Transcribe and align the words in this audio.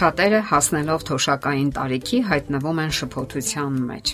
Շատերը 0.00 0.38
հասնելով 0.48 1.02
թոշակային 1.10 1.70
տարիքի 1.76 2.18
հայտնվում 2.24 2.78
են 2.80 2.92
շփոթության 2.98 3.74
մեջ։ 3.90 4.12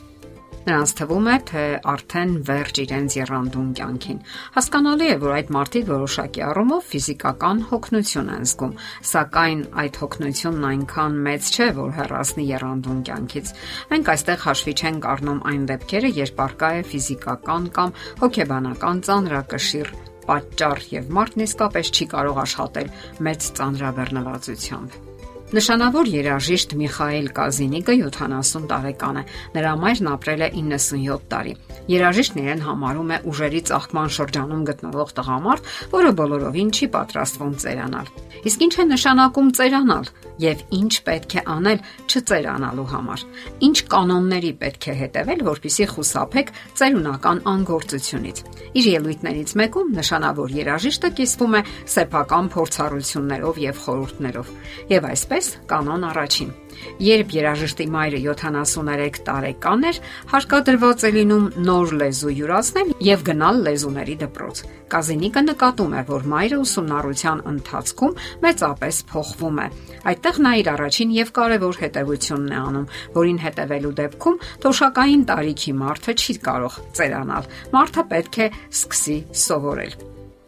Նրանց 0.66 0.92
թվում 0.98 1.28
է, 1.30 1.34
թե 1.46 1.62
արդեն 1.92 2.32
վերջ 2.48 2.80
իրենց 2.82 3.16
երանդուն 3.20 3.68
կյանքին։ 3.78 4.18
Հասկանալի 4.56 5.06
է, 5.06 5.18
որ 5.22 5.34
այդ 5.36 5.52
մարդիկ 5.56 5.86
որոշակի 5.92 6.44
առումով 6.48 6.88
ֆիզիկական 6.90 7.62
հոգնություն 7.70 8.32
են 8.34 8.50
զգում, 8.50 8.74
սակայն 9.12 9.62
այդ 9.86 10.00
հոգնությունն 10.02 10.68
այնքան 10.72 11.22
մեծ 11.30 11.54
չէ, 11.54 11.70
որ 11.78 11.96
հեռացնի 12.02 12.50
երանդուն 12.50 13.00
կյանքից։ 13.06 13.54
Մենք 13.94 14.12
այստեղ 14.16 14.44
հաշվի 14.50 14.76
չենք 14.82 15.10
առնում 15.14 15.42
այն 15.54 15.66
դեպքերը, 15.70 16.14
երբ 16.18 16.46
արկա 16.50 16.74
է 16.82 16.84
ֆիզիկական 16.90 17.72
կամ 17.78 17.98
հոգեբանական 18.26 19.04
ծանրակշիռ 19.06 19.96
պատճառ 20.26 20.86
եւ 20.98 21.10
մարդն 21.14 21.46
իսկապես 21.46 21.94
չի 21.94 22.12
կարող 22.16 22.40
աշխատել 22.42 22.96
մեծ 23.22 23.52
ծանրաբեռնվածությամբ։ 23.60 25.05
Նշանավոր 25.54 26.08
երաժիշտ 26.10 26.72
Միխայել 26.74 27.26
Կազինիկը 27.36 27.94
70 28.00 28.64
տարեկան 28.66 29.20
է։ 29.20 29.22
Նրա 29.54 29.74
մայրն 29.78 30.08
ապրել 30.10 30.42
է 30.42 30.48
97 30.58 31.28
տարի։ 31.30 31.52
Երաժիշտն 31.92 32.40
իրեն 32.42 32.64
համարում 32.66 33.12
է 33.14 33.18
ուժերի 33.30 33.60
ծաղկման 33.70 34.10
շրջանում 34.16 34.64
գտնվող 34.66 35.12
տղամարդ, 35.22 35.70
որը 35.94 36.10
բոլորովին 36.18 36.70
չի 36.74 36.86
պատրաստվում 36.98 37.54
ծերանալ։ 37.62 38.10
Իսկ 38.46 38.64
ինչ 38.66 38.74
է 38.74 38.84
նշանակում 38.90 39.48
ծերանալ 39.56 40.10
եւ 40.42 40.60
ինչ 40.76 40.92
պետք 41.06 41.32
է 41.36 41.42
անել 41.54 41.78
չծերանալու 42.10 42.88
համար։ 42.90 43.22
Ինչ 43.66 43.76
կանոնների 43.94 44.52
պետք 44.60 44.86
է 44.86 44.94
հետևել, 45.00 45.40
որpիսի 45.46 45.86
խուսափեք 45.94 46.52
ծերունական 46.76 47.38
անգործությունից։ 47.54 48.42
Իր 48.76 48.86
ելույթներից 48.92 49.54
մեկում 49.62 49.94
նշանավոր 49.96 50.54
երաժիշտը 50.60 51.10
կիսվում 51.16 51.56
է 51.56 51.62
սեփական 51.96 52.50
փորձառություններով 52.56 53.60
եւ 53.66 53.80
խորհուրդներով։ 53.86 54.52
Եվ 54.92 55.08
այսպես 55.16 55.35
կանոն 55.70 56.08
առաջին 56.12 56.54
Երբ 57.00 57.32
երաժշտի 57.36 57.86
մայրը 57.92 58.20
73 58.24 59.20
տարեկան 59.26 59.84
էր, 59.90 59.98
հարկադրված 60.32 61.04
է 61.08 61.10
լինում 61.16 61.44
նոր 61.66 61.92
լեզու 62.00 62.32
յուրացնել 62.36 62.92
եւ 63.06 63.24
գնալ 63.28 63.60
լեզուների 63.66 64.16
դպրոց։ 64.22 64.62
Կազինիկը 64.92 65.42
նկատում 65.46 65.94
է, 65.96 66.02
որ 66.10 66.26
մայրը 66.32 66.58
ուսումնառության 66.64 67.42
ընթացքում 67.52 68.16
մեծապես 68.46 69.00
փոխվում 69.12 69.60
է։ 69.60 69.68
Այդտեղ 70.12 70.40
նա 70.46 70.52
իր 70.62 70.70
առաջին 70.76 71.14
եւ 71.16 71.32
կարևոր 71.36 71.80
հետևությունն 71.84 72.56
է 72.56 72.58
անում, 72.66 72.90
որին 73.16 73.40
հետևելու 73.46 73.94
դեպքում 74.00 74.40
թոշակային 74.66 75.24
տարիքի 75.32 75.72
մարդը 75.84 76.16
չի 76.16 76.36
կարող 76.46 76.82
ծերանալ։ 76.96 77.48
Մարդը 77.76 78.06
պետք 78.14 78.38
է 78.46 78.50
սկսի 78.72 79.18
սովորել։ 79.46 79.96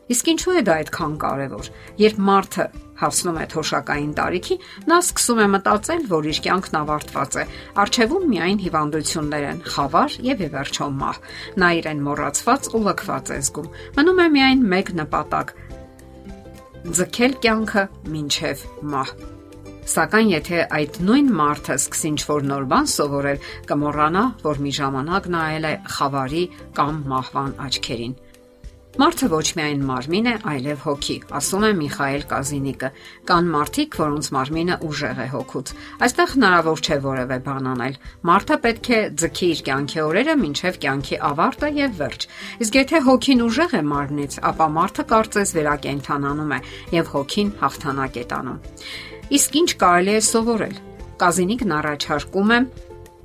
Իսկ 0.09 0.29
ինչու 0.33 0.53
է 0.57 0.61
դա 0.65 0.75
այդքան 0.81 1.17
կարևոր։ 1.21 1.67
Երբ 2.01 2.21
մարդը 2.29 2.65
հասնում 2.99 3.39
է 3.39 3.45
թոշակային 3.53 4.13
տարիքի, 4.19 4.57
նա 4.91 4.99
սկսում 5.05 5.41
է 5.45 5.47
մտածել, 5.55 6.03
որ 6.11 6.29
իր 6.33 6.41
կյանքն 6.49 6.79
ավարտված 6.83 7.39
է։ 7.39 7.45
Արչևում 7.85 8.27
միայն 8.33 8.61
հիվանդություններ 8.65 9.49
են, 9.49 9.63
խավար 9.73 10.19
եւ 10.29 10.45
ի 10.45 10.51
վերջո 10.59 10.91
մահ։ 10.99 11.23
Նա 11.63 11.71
իրեն 11.79 12.05
մոռացված 12.09 12.71
ու 12.75 12.83
լքված 12.89 13.33
է 13.39 13.41
զգում։ 13.49 13.73
Մնում 13.99 14.23
է 14.23 14.29
միայն 14.39 14.69
մեկ 14.75 14.95
նպատակ՝ 14.99 15.57
ձգել 16.99 17.35
կյանքը 17.43 17.83
մինչև 18.13 18.63
մահ։ 18.93 19.11
Սակայն 19.89 20.31
եթե 20.35 20.59
այդ 20.77 20.97
նույն 21.01 21.29
մարդը 21.33 21.75
սկսի 21.79 22.09
ինչ-որ 22.13 22.43
նոր 22.49 22.65
բան 22.69 22.89
սովորել, 22.93 23.39
կմոռանա, 23.71 24.25
որ 24.45 24.61
մի 24.67 24.73
ժամանակ 24.79 25.29
նայել 25.33 25.69
է 25.69 25.75
խավարի 25.97 26.43
կամ 26.77 26.99
մահվան 27.13 27.55
աչքերին։ 27.69 28.17
Մարդը 28.99 29.27
ոչ 29.31 29.45
միայն 29.55 29.83
մարմին 29.87 30.25
է, 30.27 30.31
այլև 30.51 30.81
հոգի, 30.83 31.15
ասում 31.39 31.65
է 31.65 31.71
Միխայել 31.79 32.23
Կազինիկը։ 32.33 32.89
Կան 33.29 33.51
մարդիկ, 33.53 33.99
որոնց 34.03 34.31
մարմինը 34.35 34.79
ուժեղ 34.89 35.21
է 35.23 35.27
հոգուց։ 35.35 35.71
Այստեղ 36.03 36.33
հնարավոր 36.33 36.83
չէ 36.83 36.99
որևէ 37.05 37.39
բան 37.47 37.69
անել։ 37.73 37.99
Մարդը 38.27 38.59
պետք 38.65 38.91
է 38.91 38.99
ձգի 39.23 39.51
իր 39.55 39.63
կյանքի 39.69 40.03
օրերը 40.03 40.35
մինչև 40.43 40.81
կյանքի 40.83 41.21
ավարտը 41.29 41.71
եւ 41.79 41.95
վերջ։ 42.03 42.27
Իսկ 42.67 42.81
եթե 42.83 43.03
հոգին 43.07 43.45
ուժեղ 43.47 43.79
է 43.79 43.83
մարմնից, 43.95 44.37
ապա 44.51 44.69
մարդը 44.79 45.07
կարծես 45.15 45.55
վերակենդանանում 45.59 46.53
է 46.59 46.61
եւ 46.99 47.15
հոգին 47.15 47.55
հաղթանակ 47.63 48.19
է 48.19 48.27
տանում։ 48.35 48.61
Իսկ 49.39 49.63
ինչ 49.63 49.71
կարելի 49.79 50.19
է 50.19 50.27
սովորել։ 50.27 50.77
Կազինիկն 51.23 51.79
առաջարկում 51.79 52.51
է 52.59 52.61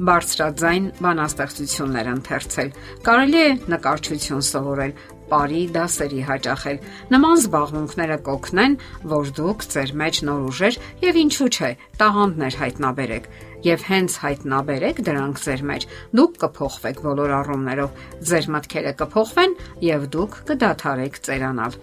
բարձրաձայն 0.04 0.86
բանաստեղծություններ 1.06 2.08
ընթերցել։ 2.14 2.70
Կարելի 3.06 3.42
է 3.44 3.50
նկարչություն 3.74 4.42
սովորել, 4.48 4.94
բարի 5.34 5.62
դասերի 5.74 6.22
հաճախել։ 6.28 6.78
Նման 7.14 7.40
զբաղմունքները 7.42 8.18
կօգնեն, 8.28 8.76
որ 9.14 9.32
դուք 9.40 9.66
ձեր 9.74 9.94
մեջ 10.04 10.20
նոր 10.30 10.44
ուժեր 10.50 10.78
եւ 11.08 11.20
ինչու՞ 11.24 11.50
չէ, 11.58 11.72
տաղանդներ 12.04 12.58
հայտնաբերեք։ 12.62 13.28
Եվ 13.64 13.88
հենց 13.90 14.18
հայտնաբերեք 14.28 15.02
դրանք 15.08 15.44
ձեր 15.48 15.66
մեջ, 15.72 15.90
դուք 16.20 16.40
կփոխվեք 16.44 17.04
բոլոր 17.08 17.36
առումներով։ 17.40 18.02
Ձեր 18.30 18.50
մտքերը 18.58 18.96
կփոխվեն 19.02 19.60
եւ 19.90 20.10
դուք 20.14 20.40
կդադարեք 20.52 21.22
ծերանալ։ 21.30 21.80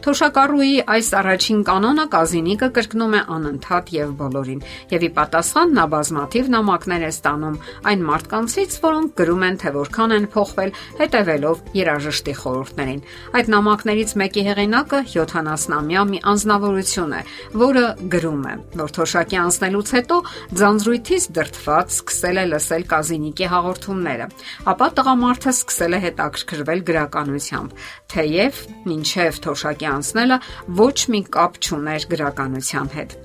Թոշակառուի 0.00 0.70
այս 0.88 1.08
առաջին 1.18 1.58
կանոնը 1.68 2.04
Կազինիկը 2.14 2.68
կրկնում 2.76 3.14
է 3.18 3.20
անընդհատ 3.34 3.90
եւ 3.92 4.12
բոլորին, 4.16 4.60
եւ 4.88 5.02
ի 5.04 5.10
պատասխան 5.18 5.74
նա 5.76 5.84
բազմաթիվ 5.92 6.46
նամակներ 6.54 7.02
է 7.04 7.10
ստանում 7.10 7.58
այն 7.90 8.04
մարդկանցից, 8.08 8.76
որոնք 8.80 9.12
գրում 9.20 9.44
են, 9.44 9.58
թե 9.60 9.72
որքան 9.76 10.14
են 10.16 10.28
փոխվել 10.32 10.72
հետևելով 11.00 11.60
երաժշտի 11.76 12.34
խորհուրդներին։ 12.40 13.02
Այդ 13.36 13.50
նամակներից 13.52 14.14
մեկի 14.24 14.44
հեղինակը 14.48 15.02
70-ամյա 15.12 16.06
մի 16.10 16.22
անznավորություն 16.32 17.12
է, 17.20 17.22
որը 17.60 17.84
գրում 18.16 18.40
է, 18.40 18.54
որ 18.80 18.96
թոշակի 18.96 19.40
անցնելուց 19.44 19.94
հետո 20.00 20.18
ձանձրույթից 20.64 21.28
դրթված 21.36 21.94
սկսել 22.00 22.40
է 22.40 22.46
լսել 22.54 22.88
Կազինիկի 22.94 23.50
հաղորդումները, 23.52 24.30
ապա 24.70 24.90
տղամարդը 24.96 25.54
սկսել 25.60 25.92
է 25.92 26.02
հետաքրքրվել 26.08 26.84
գրականությամբ, 26.88 27.78
թեև 28.10 28.60
մինչև 28.90 29.40
թոշակի 29.44 29.89
անցնելը 29.94 30.38
ոչ 30.80 30.96
մի 31.14 31.20
կապ 31.36 31.58
չուներ 31.64 32.06
գրականության 32.12 32.92
հետ։ 32.96 33.16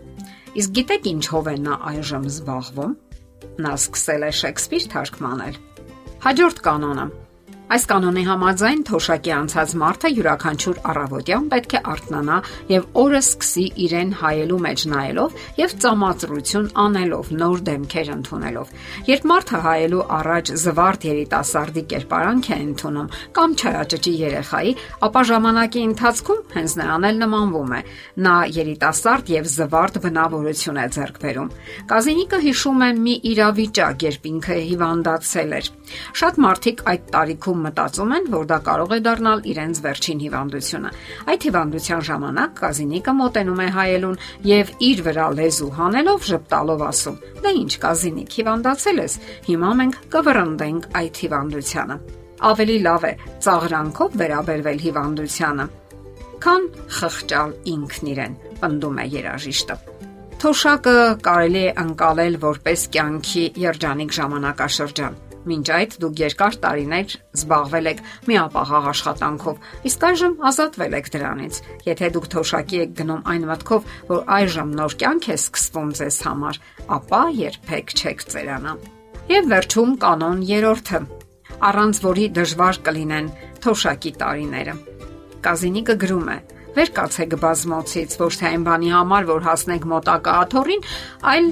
Իսկ 0.56 0.76
գիտեք 0.80 1.10
ինչով 1.12 1.52
է 1.52 1.56
նա 1.66 1.78
այժմ 1.92 2.26
զբաղվում։ 2.32 2.98
Նա 3.66 3.76
սկսել 3.76 4.26
է 4.26 4.32
Շեքսպիր 4.40 4.90
թարգմանել։ 4.96 5.62
Հաջորդ 6.26 6.62
կանոնը 6.66 7.06
Այս 7.66 7.88
կանոնի 7.90 8.24
համաձայն 8.28 8.82
թոշակի 8.86 9.32
անցած 9.34 9.72
մարդը 9.82 10.10
յուրաքանչյուր 10.14 10.80
առավոտյան 10.86 11.46
պետք 11.50 11.72
է 11.74 11.80
արթնանա 11.92 12.36
եւ 12.70 12.84
օրը 13.02 13.22
սկսի 13.26 13.64
իրեն 13.86 14.12
հայելու 14.20 14.60
մեջ 14.66 14.84
նայելով 14.92 15.40
եւ 15.58 15.74
ծամածրություն 15.86 16.68
անելով, 16.84 17.32
նոր 17.42 17.64
դեմքեր 17.70 18.12
ընդունելով։ 18.16 18.76
Երբ 19.10 19.26
մարդը 19.32 19.62
հայելու 19.66 20.04
առաջ 20.20 20.52
զվարթ 20.66 21.08
երիտասարդի 21.10 21.84
կերպարանք 21.96 22.46
է 22.46 22.60
ընդունում 22.66 23.10
կամ 23.34 23.58
չարաճճի 23.66 24.14
երեխայի, 24.22 24.76
ապա 25.10 25.26
ժամանակի 25.34 25.84
ընթացքում 25.90 26.46
հենց 26.54 26.78
նրան 26.86 27.10
էլ 27.10 27.20
նմանվում 27.26 27.76
է։ 27.76 27.82
Նա 28.30 28.36
երիտասարդ 28.62 29.34
եւ 29.36 29.50
զվարթ 29.56 30.00
բնավորություն 30.06 30.82
է 30.86 30.88
ձեռք 30.96 31.20
բերում։ 31.26 31.52
Կազինիկը 31.90 32.40
հիշում 32.46 32.86
է 32.86 32.90
մի 33.02 33.16
իրավիճակ, 33.34 34.06
երբ 34.06 34.32
ինքը 34.36 34.58
հիվանդացել 34.70 35.56
էր։ 35.56 35.74
Շատ 36.20 36.40
մարդիկ 36.46 36.86
այդ 36.92 37.04
տարիքում 37.16 37.55
Շատերում 37.56 37.66
մտածում 37.66 38.14
են, 38.16 38.26
որ 38.34 38.48
դա 38.50 38.58
կարող 38.66 38.94
է 38.96 38.98
դառնալ 39.06 39.40
իրենց 39.48 39.80
վերջին 39.86 40.20
հիվանդությունը։ 40.26 40.90
Այդ 41.32 41.46
հիվանդության 41.46 42.02
ժամանակ 42.08 42.52
Կազինիկը 42.60 43.14
մոտենում 43.16 43.62
է 43.64 43.68
հայելուն 43.76 44.18
եւ 44.50 44.72
իր 44.90 45.00
վրա 45.06 45.28
լեզու 45.40 45.70
հանելով 45.80 46.28
ժպտալով 46.30 46.84
ասում. 46.90 47.20
«Դե 47.46 47.52
ինչ, 47.56 47.72
Կազինիկ, 47.86 48.36
հիվանդացել 48.36 49.00
ես։ 49.06 49.14
Հիմա 49.48 49.72
մենք 49.80 49.96
կվռնդենք 50.16 50.84
այդ 51.00 51.16
հիվանդությանը»։ 51.24 51.98
Ավելի 52.46 52.78
լավ 52.86 53.04
է 53.06 53.14
ծաղրանքով 53.46 54.18
վերաբերվել 54.20 54.80
հիվանդությանը, 54.86 55.66
քան 56.44 56.64
խղճալ 57.00 57.54
ինքն 57.76 58.10
իրեն, 58.12 58.34
պնդում 58.60 59.00
է 59.00 59.06
երաժիշտը։ 59.16 59.78
Թոշակը 60.36 60.98
կարելի 61.26 61.62
է 61.64 61.72
անցալել 61.86 62.36
որպես 62.44 62.82
կյանքի 62.92 63.46
երջանիկ 63.66 64.12
ժամանակաշրջան 64.20 65.16
Մինչ 65.46 65.66
այդ 65.76 65.96
դուք 66.02 66.22
երկար 66.22 66.56
տարիներ 66.64 67.12
զբաղվել 67.38 67.90
եք 67.92 68.00
միապաղաղ 68.30 68.88
աշխատանքով, 68.92 69.60
իսկ 69.90 70.06
այժմ 70.10 70.34
ազատվել 70.50 70.96
եք 70.98 71.10
դրանից։ 71.16 71.60
Եթե 71.86 72.10
դուք 72.16 72.30
թոշակի 72.34 72.80
եք 72.86 72.96
գնում 73.02 73.22
այն 73.34 73.46
մտքով, 73.52 73.92
որ 74.10 74.24
այժմ 74.38 74.74
նոր 74.80 74.96
կյանք 75.06 75.30
է 75.30 75.38
սկսվում 75.38 75.92
ձեզ 76.02 76.18
համար, 76.26 76.60
ապա 76.98 77.22
երբեք 77.46 77.94
չեք 77.96 78.26
ծերանա։ 78.34 78.74
Եվ 79.26 79.48
վերջում 79.54 79.94
կանոն 80.02 80.42
երրորդը, 80.50 81.00
առանց 81.70 82.02
որի 82.06 82.26
դժվար 82.36 82.82
կլինեն 82.86 83.30
թոշակի 83.66 84.12
տարիները։ 84.22 84.76
Կազինիկը 85.46 85.96
գրում 86.02 86.30
է. 86.34 86.38
Վեր 86.76 86.90
կացեք 86.98 87.34
բազմոցից 87.40 88.18
ոչ 88.20 88.34
թե 88.42 88.48
այն 88.50 88.64
բանի 88.66 88.90
համար, 88.92 89.28
որ 89.30 89.46
հասնեք 89.46 89.86
մոտակա 89.94 90.32
աթորին, 90.46 90.82
այլ 91.32 91.46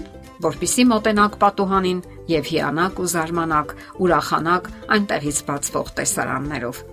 որpիսի 0.44 0.84
մոտենակ 0.90 1.38
պատուհանին 1.40 2.02
եւ 2.32 2.50
հիանաք 2.54 3.00
ու 3.04 3.08
զարմանաք, 3.14 3.74
ուրախանաք 4.04 4.70
այնտեղից 4.96 5.40
բացվող 5.50 5.92
տեսարաններով։ 6.00 6.84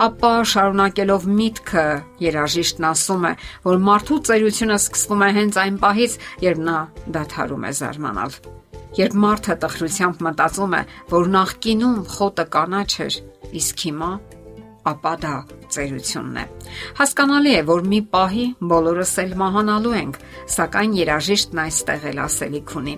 Ապա 0.00 0.30
շարունակելով 0.48 1.24
միտքը, 1.28 1.84
երաժիշտն 2.24 2.86
ասում 2.88 3.26
է, 3.28 3.32
որ 3.66 3.82
մարդու 3.84 4.18
ծերությունը 4.30 4.78
սկսվում 4.80 5.24
է 5.26 5.28
հենց 5.36 5.58
այն 5.60 5.76
պահից, 5.82 6.14
երբ 6.46 6.62
նա 6.70 6.78
դադարում 7.16 7.66
է 7.68 7.72
զարմանալ։ 7.80 8.38
Երբ 8.96 9.16
մարդը 9.22 9.56
տխրությամբ 9.62 10.22
մտածում 10.26 10.72
է, 10.80 10.82
որ 11.12 11.30
նախկինում 11.36 12.00
խոտը 12.16 12.46
կանաչ 12.56 12.90
էր, 13.04 13.18
իսկ 13.60 13.84
հիմա 13.86 14.10
ապա 14.90 15.14
դա 15.20 15.36
ծերությունն 15.74 16.40
է։ 16.40 16.44
Հասկանալի 16.98 17.54
է, 17.60 17.62
որ 17.68 17.86
մի 17.92 18.00
պահի 18.14 18.46
բոլորս 18.72 19.14
էլ 19.26 19.38
մահանալու 19.44 19.96
ենք, 20.00 20.20
սակայն 20.56 20.98
երաժիշտն 21.04 21.64
այստեղ 21.68 22.10
էլ 22.10 22.22
ասելիք 22.24 22.76
ունի։ 22.80 22.96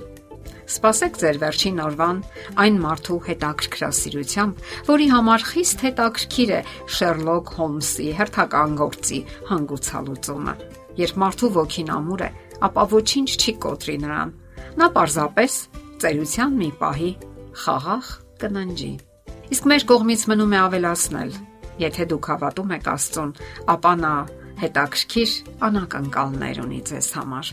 Սպասեք 0.69 1.19
ձեր 1.23 1.38
վերջին 1.43 1.81
օրվան 1.82 2.19
այն 2.62 2.76
մարդու 2.82 3.19
հետաքրքրասիրությամբ, 3.26 4.62
որի 4.88 5.06
համար 5.12 5.47
խիստ 5.50 5.85
հետաքրքիր 5.87 6.53
է 6.53 6.61
Շերլոկ 6.97 7.53
Հոլմսի 7.59 8.09
հերթական 8.19 8.76
գործի 8.82 9.20
հանգուցալուծումը։ 9.50 10.55
Երբ 11.03 11.20
մարդու 11.23 11.50
ոգին 11.56 11.93
ամուր 11.97 12.23
է, 12.23 12.31
ապա 12.69 12.82
ոչինչ 12.93 13.31
չի 13.43 13.55
կոտրի 13.62 13.97
նրան։ 14.03 14.35
Նա 14.82 14.88
պարզապես 14.97 15.56
ծերության 16.03 16.61
մի 16.62 16.70
պահի 16.82 17.11
խաղաղ 17.62 18.12
կննջի։ 18.43 18.93
Իսկ 19.53 19.67
մեր 19.73 19.88
կողմից 19.93 20.23
մնում 20.32 20.53
է 20.53 20.61
ավելացնել. 20.62 21.32
եթե 21.82 22.05
դուք 22.12 22.26
հավատում 22.31 22.73
եք 22.76 22.88
Աստծուն, 22.93 23.31
ապա 23.73 23.93
նա 24.03 24.15
հետաքրքիր 24.62 25.31
անակնկալներ 25.67 26.61
ունի 26.62 26.81
ձեզ 26.93 27.08
համար։ 27.17 27.53